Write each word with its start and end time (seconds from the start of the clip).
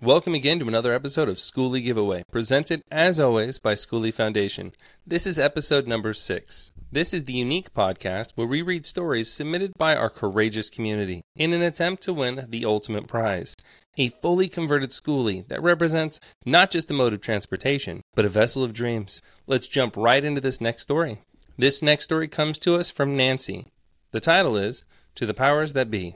Welcome 0.00 0.34
again 0.34 0.60
to 0.60 0.68
another 0.68 0.94
episode 0.94 1.28
of 1.28 1.38
Skoolie 1.38 1.82
Giveaway, 1.82 2.22
presented 2.30 2.82
as 2.88 3.18
always 3.18 3.58
by 3.58 3.74
Skoolie 3.74 4.14
Foundation. 4.14 4.72
This 5.04 5.26
is 5.26 5.40
episode 5.40 5.88
number 5.88 6.14
six. 6.14 6.70
This 6.92 7.12
is 7.12 7.24
the 7.24 7.32
unique 7.32 7.74
podcast 7.74 8.30
where 8.36 8.46
we 8.46 8.62
read 8.62 8.86
stories 8.86 9.28
submitted 9.28 9.72
by 9.76 9.96
our 9.96 10.08
courageous 10.08 10.70
community 10.70 11.22
in 11.34 11.52
an 11.52 11.62
attempt 11.62 12.04
to 12.04 12.14
win 12.14 12.46
the 12.48 12.64
ultimate 12.64 13.08
prize 13.08 13.56
a 13.96 14.10
fully 14.10 14.48
converted 14.48 14.90
skoolie 14.90 15.46
that 15.48 15.60
represents 15.60 16.20
not 16.46 16.70
just 16.70 16.90
a 16.90 16.94
mode 16.94 17.12
of 17.12 17.20
transportation, 17.20 18.00
but 18.14 18.24
a 18.24 18.28
vessel 18.28 18.62
of 18.62 18.72
dreams. 18.72 19.20
Let's 19.48 19.66
jump 19.66 19.96
right 19.96 20.24
into 20.24 20.40
this 20.40 20.60
next 20.60 20.84
story. 20.84 21.22
This 21.56 21.82
next 21.82 22.04
story 22.04 22.28
comes 22.28 22.58
to 22.60 22.76
us 22.76 22.90
from 22.90 23.16
Nancy. 23.16 23.66
The 24.12 24.20
title 24.20 24.56
is 24.56 24.84
To 25.16 25.26
the 25.26 25.34
Powers 25.34 25.72
That 25.72 25.90
Be. 25.90 26.14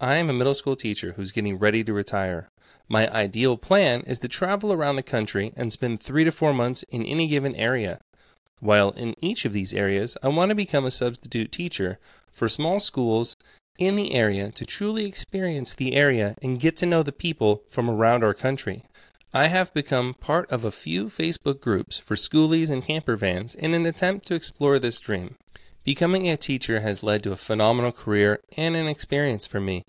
I 0.00 0.16
am 0.16 0.30
a 0.30 0.32
middle 0.32 0.54
school 0.54 0.76
teacher 0.76 1.14
who's 1.16 1.32
getting 1.32 1.58
ready 1.58 1.82
to 1.82 1.92
retire. 1.92 2.50
My 2.88 3.12
ideal 3.12 3.56
plan 3.56 4.02
is 4.02 4.20
to 4.20 4.28
travel 4.28 4.72
around 4.72 4.96
the 4.96 5.02
country 5.02 5.52
and 5.56 5.72
spend 5.72 6.00
three 6.00 6.22
to 6.22 6.30
four 6.30 6.54
months 6.54 6.84
in 6.84 7.04
any 7.04 7.26
given 7.26 7.56
area. 7.56 8.00
While 8.60 8.92
in 8.92 9.14
each 9.20 9.44
of 9.44 9.52
these 9.52 9.74
areas, 9.74 10.16
I 10.22 10.28
want 10.28 10.50
to 10.50 10.54
become 10.54 10.84
a 10.84 10.92
substitute 10.92 11.50
teacher 11.50 11.98
for 12.32 12.48
small 12.48 12.78
schools 12.78 13.36
in 13.76 13.96
the 13.96 14.14
area 14.14 14.50
to 14.52 14.64
truly 14.64 15.04
experience 15.04 15.74
the 15.74 15.94
area 15.94 16.36
and 16.42 16.60
get 16.60 16.76
to 16.76 16.86
know 16.86 17.02
the 17.02 17.12
people 17.12 17.62
from 17.68 17.90
around 17.90 18.22
our 18.22 18.34
country. 18.34 18.84
I 19.34 19.48
have 19.48 19.74
become 19.74 20.14
part 20.14 20.50
of 20.50 20.64
a 20.64 20.70
few 20.70 21.06
Facebook 21.06 21.60
groups 21.60 21.98
for 21.98 22.14
skoolies 22.14 22.70
and 22.70 22.84
camper 22.84 23.16
vans 23.16 23.54
in 23.54 23.74
an 23.74 23.84
attempt 23.84 24.26
to 24.26 24.34
explore 24.34 24.78
this 24.78 24.98
dream. 25.00 25.36
Becoming 25.88 26.28
a 26.28 26.36
teacher 26.36 26.80
has 26.80 27.02
led 27.02 27.22
to 27.22 27.32
a 27.32 27.36
phenomenal 27.36 27.92
career 27.92 28.40
and 28.58 28.76
an 28.76 28.86
experience 28.86 29.46
for 29.46 29.58
me. 29.58 29.84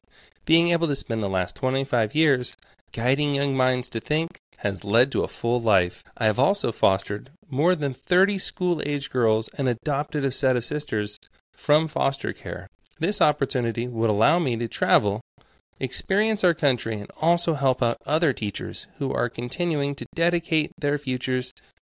Being 0.45 0.69
able 0.69 0.87
to 0.87 0.95
spend 0.95 1.21
the 1.21 1.27
last 1.27 1.57
25 1.57 2.15
years 2.15 2.55
guiding 2.93 3.35
young 3.35 3.53
minds 3.53 3.89
to 3.89 3.99
think 3.99 4.39
has 4.59 4.85
led 4.85 5.11
to 5.11 5.23
a 5.23 5.27
full 5.27 5.59
life. 5.59 6.01
I 6.15 6.27
have 6.27 6.39
also 6.39 6.71
fostered 6.71 7.31
more 7.49 7.75
than 7.75 7.93
30 7.93 8.37
school 8.37 8.81
age 8.85 9.09
girls 9.09 9.49
and 9.57 9.67
adopted 9.67 10.23
a 10.23 10.31
set 10.31 10.55
of 10.55 10.63
sisters 10.63 11.17
from 11.51 11.89
foster 11.89 12.31
care. 12.31 12.69
This 12.99 13.21
opportunity 13.21 13.85
would 13.85 14.09
allow 14.09 14.39
me 14.39 14.55
to 14.55 14.69
travel, 14.69 15.19
experience 15.81 16.45
our 16.45 16.53
country, 16.53 16.95
and 16.95 17.11
also 17.19 17.55
help 17.55 17.83
out 17.83 17.97
other 18.05 18.31
teachers 18.31 18.87
who 18.99 19.11
are 19.11 19.27
continuing 19.27 19.95
to 19.95 20.05
dedicate 20.15 20.71
their 20.79 20.97
futures 20.97 21.51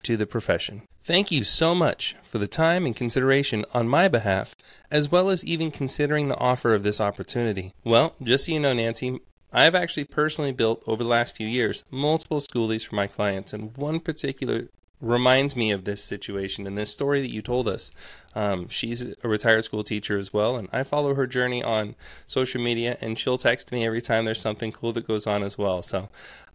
to 0.03 0.17
the 0.17 0.25
profession. 0.25 0.83
Thank 1.03 1.31
you 1.31 1.43
so 1.43 1.73
much 1.73 2.15
for 2.23 2.37
the 2.37 2.47
time 2.47 2.85
and 2.85 2.95
consideration 2.95 3.65
on 3.73 3.87
my 3.87 4.07
behalf, 4.07 4.55
as 4.91 5.11
well 5.11 5.29
as 5.29 5.43
even 5.43 5.71
considering 5.71 6.27
the 6.27 6.37
offer 6.37 6.73
of 6.73 6.83
this 6.83 7.01
opportunity. 7.01 7.73
Well, 7.83 8.13
just 8.21 8.45
so 8.45 8.51
you 8.51 8.59
know, 8.59 8.73
Nancy, 8.73 9.19
I've 9.51 9.75
actually 9.75 10.05
personally 10.05 10.51
built 10.51 10.83
over 10.87 11.03
the 11.03 11.09
last 11.09 11.35
few 11.35 11.47
years 11.47 11.83
multiple 11.89 12.39
skoolies 12.39 12.87
for 12.87 12.95
my 12.95 13.07
clients, 13.07 13.51
and 13.51 13.75
one 13.75 13.99
particular 13.99 14.67
reminds 15.01 15.55
me 15.55 15.71
of 15.71 15.83
this 15.83 16.03
situation 16.03 16.67
and 16.67 16.77
this 16.77 16.93
story 16.93 17.21
that 17.21 17.31
you 17.31 17.41
told 17.41 17.67
us. 17.67 17.91
Um, 18.35 18.69
she's 18.69 19.15
a 19.23 19.27
retired 19.27 19.63
school 19.63 19.83
teacher 19.83 20.17
as 20.17 20.31
well, 20.31 20.55
and 20.55 20.69
I 20.71 20.83
follow 20.83 21.15
her 21.15 21.25
journey 21.27 21.63
on 21.63 21.95
social 22.27 22.61
media, 22.61 22.97
and 23.01 23.17
she'll 23.17 23.39
text 23.39 23.71
me 23.71 23.85
every 23.85 24.01
time 24.01 24.25
there's 24.25 24.39
something 24.39 24.71
cool 24.71 24.93
that 24.93 25.07
goes 25.07 25.25
on 25.25 25.41
as 25.43 25.57
well. 25.57 25.81
So 25.81 26.09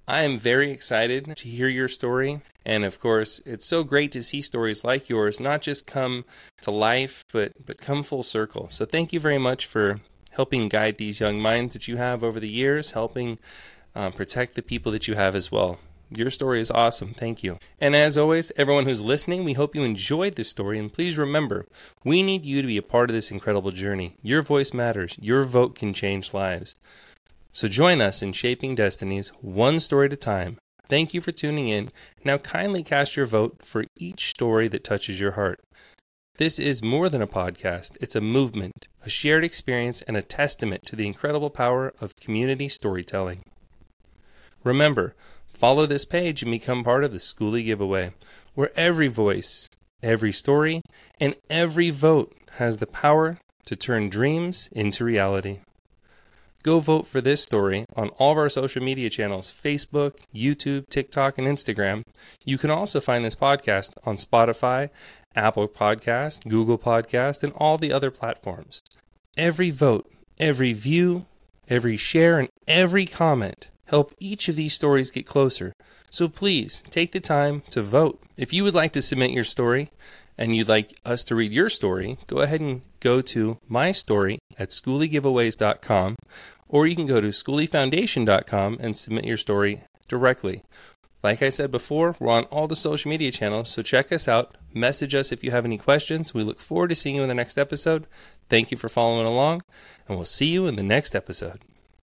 I 0.09 0.23
am 0.23 0.39
very 0.39 0.71
excited 0.71 1.37
to 1.37 1.49
hear 1.49 1.67
your 1.67 1.89
story. 1.89 2.41
And 2.65 2.85
of 2.85 3.01
course, 3.01 3.41
it's 3.45 3.67
so 3.67 3.83
great 3.83 4.13
to 4.13 4.23
see 4.23 4.41
stories 4.41 4.85
like 4.85 5.09
yours 5.09 5.41
not 5.41 5.63
just 5.63 5.87
come 5.87 6.25
to 6.63 6.71
life, 6.71 7.25
but, 7.33 7.53
but 7.65 7.79
come 7.79 8.05
full 8.05 8.23
circle. 8.23 8.69
So 8.71 8.85
thank 8.85 9.13
you 9.13 9.19
very 9.19 9.39
much 9.39 9.67
for 9.67 10.01
helping 10.31 10.69
guide 10.69 10.99
these 10.99 11.19
young 11.19 11.41
minds 11.41 11.75
that 11.75 11.89
you 11.89 11.97
have 11.97 12.23
over 12.23 12.39
the 12.39 12.49
years, 12.49 12.93
helping 12.93 13.39
um, 13.97 14.13
protect 14.13 14.55
the 14.55 14.63
people 14.63 14.93
that 14.93 15.09
you 15.09 15.15
have 15.15 15.35
as 15.35 15.51
well. 15.51 15.81
Your 16.17 16.31
story 16.31 16.61
is 16.61 16.71
awesome. 16.71 17.15
Thank 17.15 17.43
you. 17.43 17.59
And 17.81 17.97
as 17.97 18.17
always, 18.17 18.53
everyone 18.57 18.85
who's 18.85 19.03
listening, 19.03 19.43
we 19.43 19.55
hope 19.55 19.75
you 19.75 19.83
enjoyed 19.83 20.37
this 20.37 20.49
story. 20.49 20.79
And 20.79 20.93
please 20.93 21.19
remember, 21.19 21.67
we 22.05 22.23
need 22.23 22.45
you 22.45 22.63
to 22.63 22.69
be 22.69 22.77
a 22.77 22.83
part 22.83 23.11
of 23.11 23.15
this 23.15 23.33
incredible 23.33 23.73
journey. 23.73 24.17
Your 24.23 24.43
voice 24.43 24.73
matters, 24.73 25.17
your 25.21 25.43
vote 25.43 25.75
can 25.75 25.93
change 25.93 26.33
lives. 26.33 26.77
So 27.57 27.69
join 27.69 28.03
us 28.03 28.21
in 28.21 28.35
shaping 28.35 28.75
destinies 28.75 29.29
one 29.41 29.81
story 29.81 30.09
at 30.09 30.13
a 30.13 30.17
time. 30.17 30.59
Thank 30.91 31.15
you 31.15 31.23
for 31.23 31.33
tuning 31.33 31.69
in. 31.69 31.89
Now 32.23 32.37
kindly 32.37 32.83
cast 32.83 33.17
your 33.17 33.25
vote 33.25 33.63
for 33.65 33.87
each 33.97 34.29
story 34.29 34.69
that 34.69 34.85
touches 34.85 35.19
your 35.19 35.31
heart. 35.31 35.59
This 36.37 36.59
is 36.59 36.83
more 36.83 37.09
than 37.09 37.23
a 37.23 37.27
podcast, 37.27 37.97
it's 37.99 38.15
a 38.15 38.21
movement, 38.21 38.89
a 39.07 39.09
shared 39.09 39.43
experience, 39.43 40.03
and 40.03 40.19
a 40.19 40.23
testament 40.23 40.85
to 40.85 40.97
the 40.97 41.07
incredible 41.07 41.49
power 41.49 41.95
of 41.99 42.15
community 42.17 42.69
storytelling. 42.69 43.41
Remember, 44.63 45.15
follow 45.49 45.87
this 45.87 46.05
page 46.05 46.43
and 46.43 46.53
become 46.53 46.85
part 46.85 47.05
of 47.05 47.13
the 47.13 47.17
Skoolie 47.17 47.65
Giveaway, 47.65 48.13
where 48.55 48.71
every 48.77 49.09
voice, 49.09 49.67
every 50.03 50.31
story, 50.31 50.83
and 51.19 51.35
every 51.49 51.89
vote 51.89 52.37
has 52.57 52.77
the 52.77 52.87
power 52.87 53.39
to 53.65 53.75
turn 53.75 54.11
dreams 54.11 54.69
into 54.73 55.07
reality. 55.07 55.61
Go 56.67 56.81
vote 56.81 57.07
for 57.07 57.21
this 57.21 57.45
story 57.45 57.85
on 57.95 58.09
all 58.19 58.33
of 58.33 58.39
our 58.39 58.49
social 58.49 58.83
media 58.83 59.09
channels 59.09 59.55
Facebook, 59.57 60.15
YouTube, 60.35 60.89
TikTok, 60.91 61.39
and 61.39 61.47
Instagram. 61.47 62.03
You 62.45 62.59
can 62.59 62.71
also 62.71 63.01
find 63.01 63.25
this 63.25 63.37
podcast 63.37 63.93
on 64.03 64.17
Spotify 64.17 64.91
Apple 65.37 65.69
Podcast, 65.69 66.49
Google 66.49 66.77
Podcast, 66.77 67.45
and 67.45 67.53
all 67.53 67.79
the 67.79 67.93
other 67.93 68.11
platforms. 68.11 68.83
Every 69.37 69.71
vote, 69.71 70.11
every 70.41 70.73
view, 70.73 71.27
every 71.69 71.97
share, 71.97 72.41
and 72.41 72.49
every 72.67 73.07
comment 73.07 73.71
help 73.85 74.13
each 74.19 74.49
of 74.49 74.57
these 74.57 74.75
stories 74.75 75.13
get 75.13 75.25
closer. 75.25 75.73
So 76.11 76.29
please 76.29 76.83
take 76.91 77.13
the 77.13 77.21
time 77.21 77.63
to 77.71 77.81
vote. 77.81 78.21
If 78.37 78.53
you 78.53 78.65
would 78.65 78.75
like 78.75 78.93
to 78.95 79.03
submit 79.03 79.31
your 79.31 79.45
story 79.45 79.91
and 80.39 80.55
you'd 80.55 80.69
like 80.69 80.99
us 81.05 81.25
to 81.25 81.35
read 81.35 81.53
your 81.53 81.69
story, 81.69 82.19
go 82.27 82.39
ahead 82.39 82.61
and 82.61 82.83
go 83.01 83.21
to 83.23 83.59
my 83.69 83.93
story 83.93 84.39
at 84.59 84.71
skooliegiveaways.com 84.71 86.17
or 86.69 86.87
you 86.87 86.97
can 86.97 87.07
go 87.07 87.21
to 87.21 87.29
skooliefoundation.com 87.29 88.79
and 88.81 88.99
submit 88.99 89.25
your 89.25 89.37
story 89.37 89.83
directly. 90.09 90.63
Like 91.23 91.43
I 91.43 91.51
said 91.51 91.71
before, 91.71 92.15
we're 92.19 92.31
on 92.31 92.45
all 92.45 92.69
the 92.69 92.77
social 92.77 93.09
media 93.09 93.33
channels, 93.33 93.69
so 93.69 93.83
check 93.83 94.13
us 94.13 94.29
out. 94.29 94.57
Message 94.73 95.15
us 95.15 95.33
if 95.33 95.43
you 95.43 95.51
have 95.51 95.65
any 95.65 95.79
questions. 95.79 96.35
We 96.35 96.43
look 96.43 96.61
forward 96.61 96.89
to 96.89 96.95
seeing 96.95 97.17
you 97.17 97.23
in 97.23 97.29
the 97.29 97.35
next 97.35 97.59
episode. 97.59 98.07
Thank 98.49 98.71
you 98.71 98.77
for 98.77 98.89
following 98.89 99.27
along, 99.27 99.63
and 100.07 100.17
we'll 100.17 100.25
see 100.25 100.47
you 100.47 100.67
in 100.67 100.77
the 100.77 100.83
next 100.83 101.17
episode. 101.17 101.63